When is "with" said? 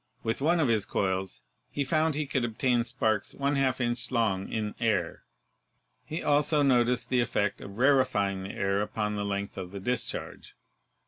0.23-0.41